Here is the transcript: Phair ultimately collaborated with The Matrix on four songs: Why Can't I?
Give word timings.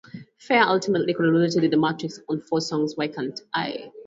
Phair 0.39 0.63
ultimately 0.65 1.13
collaborated 1.13 1.61
with 1.61 1.69
The 1.69 1.77
Matrix 1.77 2.19
on 2.27 2.41
four 2.41 2.59
songs: 2.59 2.93
Why 2.97 3.07
Can't 3.07 3.39
I? 3.53 3.91